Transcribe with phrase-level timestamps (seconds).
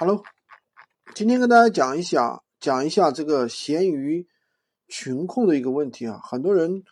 [0.00, 0.22] Hello，
[1.12, 4.28] 今天跟大家讲一下，讲一下这个闲鱼
[4.86, 6.20] 群控的一个问题啊。
[6.22, 6.84] 很多人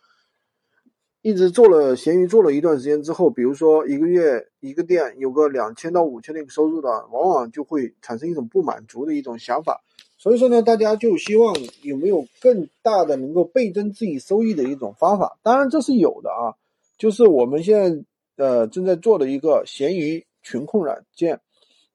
[1.22, 9.84] 一直做了闲鱼做了一段时间之后，比如说一个月一个店有个两千到五千的一个收入的，往往就会产生一种不满足的一种想法。
[10.18, 15.38] 所以说呢，大家就希望有没有更大的能够倍增自己收益的一种方法。
[15.44, 16.58] 当然这是有的啊，
[16.98, 18.04] 就是我们现在
[18.34, 21.40] 呃正在做的一个闲鱼群控软件。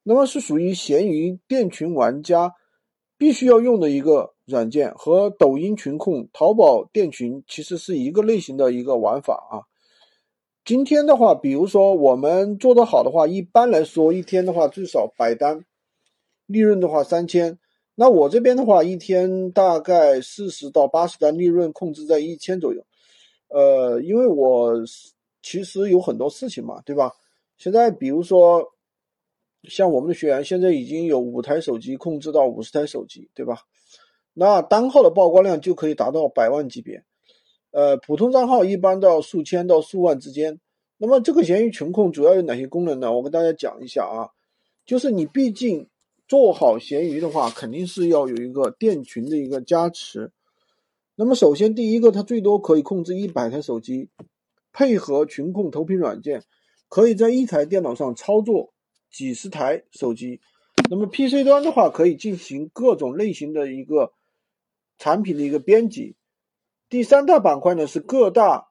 [0.04, 2.56] 那么是属于闲鱼店群玩家
[3.18, 9.70] 必须要用的一个软件，和抖音群控、淘宝店群其实是一个类型的一个玩法啊。
[10.66, 15.64] 今天的话，比如说我们做得好的话，一般来说一天的话最少百单，
[16.48, 17.60] 利润的话三千。
[17.94, 22.84] 那我这边的话，一天大概四十到八十单，利润控制在一千左右。
[23.50, 24.74] 呃，因为我
[25.44, 27.12] 其实有很多事情嘛，对吧？
[27.58, 28.74] 现在比如说。
[29.64, 33.60] 像我们的学员现在已经有五台手机控制到五十台手机，对吧？
[34.34, 37.04] 那单号的曝光量就可以达到百万级别，
[37.72, 40.60] 呃，普通账号一般到数千到数万之间。
[40.98, 43.12] 那么这个闲鱼群控主要有哪些功能呢？
[43.14, 44.30] 我跟大家讲一下啊，
[44.86, 45.88] 就是你毕竟
[46.28, 50.32] 做好闲鱼的话，肯定是要有一个店群的一个加持。
[51.16, 54.10] 那么首先第一个，它最多可以控制一百台手机，
[54.72, 56.44] 配合群控投屏软件，
[56.88, 58.71] 可以在一台电脑上操作。
[59.12, 60.40] 几十台手机，
[60.90, 64.14] 那么 PC 端的话可以进行各种类型的一个
[64.98, 66.16] 产品的一个编辑。
[66.90, 68.70] 第三大板块呢是各大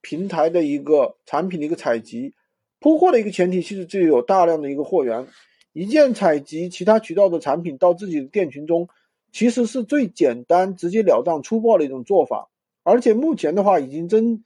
[0.00, 2.34] 平台的一个产品的一个采集。
[2.80, 5.28] 铺货的一个前提其实就有大量的一个货源，
[5.72, 8.88] 一键采集其他渠道的产品到自己的店群中，
[9.30, 12.50] 其实是最简单、直截了当、粗暴的一种做法。
[12.82, 14.42] 而且目前的话已经增，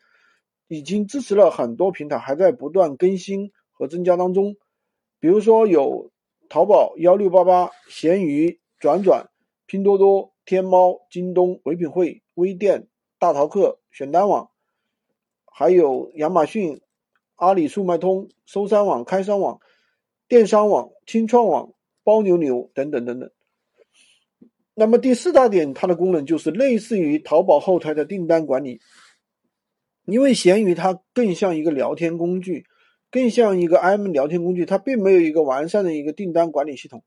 [0.69, 4.57] 已经支持了很多平台，还在不断更新和增加当中。
[5.27, 6.13] 比如说有
[6.49, 9.29] 淘宝幺六八八、闲鱼、转转、
[9.67, 12.87] 拼多多、天猫、京东、唯品会、微店、
[13.19, 14.51] 大淘客、选单网，
[15.47, 16.81] 还有亚马逊、
[17.35, 19.59] 阿里速卖通、搜山网、开商网、
[20.29, 21.73] 电商网、轻创网、
[22.05, 23.29] 包牛牛等等等等。
[24.75, 28.81] 那么第四大点，它的功能就是类似于淘宝后台的订单管理，
[30.05, 32.65] 因为闲鱼它更像一个聊天工具。
[33.11, 37.03] 更像一个 IM 聊天工具，它并没有一个完善的一个订单管理系统。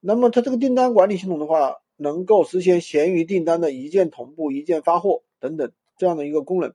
[0.00, 6.74] 那么它这个订单管理系统的话，能够实现闲鱼订单的一键同步、一键发货等等这样的一个功能。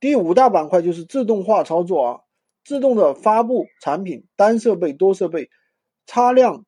[0.00, 2.20] 第五大板块就是自动化操作啊，
[2.64, 5.50] 自动的发布产品，单设备、多设备，
[6.06, 6.64] 擦亮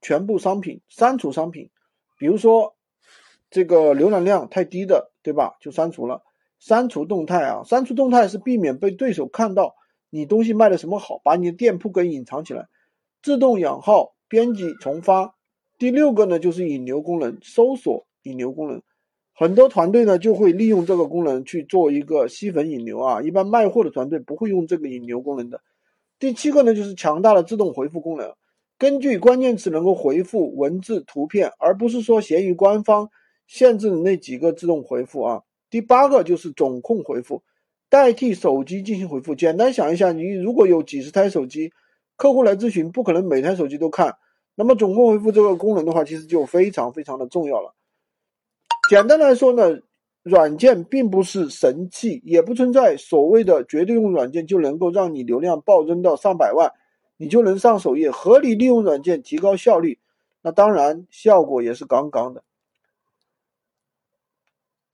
[0.00, 1.70] 全部商品，删除商品。
[2.18, 2.74] 比如说
[3.50, 5.56] 这个浏览量太低的，对吧？
[5.60, 6.22] 就删除了。
[6.58, 9.74] 删除动态啊，删除动态是避免被对手看到。
[10.14, 12.68] 你东西卖的什么好，把你的店铺给隐藏起来，
[13.20, 15.34] 自动养号、编辑重发。
[15.76, 18.80] 第六个呢，就是引流功能，搜索引流功能，
[19.34, 23.22] 很多团队呢就会利用这个功能去做一个吸粉引流啊。
[23.22, 25.60] 一般卖货的团队不会用这个引流功能的。
[26.20, 28.32] 第七个呢，就是强大的自动回复功能，
[28.78, 33.10] 根据关键词能够回复文字、图片，而不是说闲鱼官方
[33.48, 35.42] 限制的那几个自动回复啊。
[35.70, 37.42] 第八个就是总控回复。
[37.94, 41.72] 代替手机进行回复，简单想一下，你如果有几十台手机，
[42.16, 44.16] 客户来咨询，不可能每台手机都看。
[44.56, 47.72] 那么总共回复这个功能的话，其实就非常非常的重要了。
[48.90, 49.78] 简单来说呢，
[50.24, 56.72] 软件并不是神器，也不存在所谓的绝对用软件就能够让你流量暴增到上百万，
[57.16, 58.10] 你就能上首页。
[58.10, 60.00] 合理利用软件，提高效率，
[60.42, 62.42] 那当然效果也是杠杠的。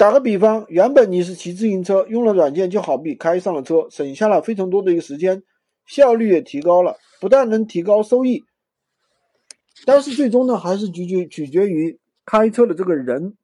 [0.00, 5.42] 打个比方，原本你是骑自行车，用了软件就好比开上了车，省下了非常多的一个时间，
[5.84, 8.42] 效率也提高了，不但能提高收益，
[9.84, 13.36] 但是最终呢，还是取决取决于开车的这个人，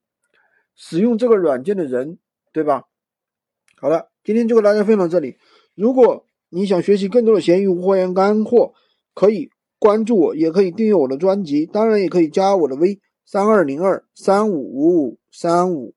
[0.74, 2.16] 使用这个软件的人，
[2.54, 2.84] 对吧？
[3.78, 5.36] 好了，今天就跟大家分享这里。
[5.74, 8.72] 如果你想学习更多的闲鱼货源干货，
[9.12, 15.92] 可以关注我，也可以订阅我的专辑，当然也可以加我的微三二零二三五五五三五。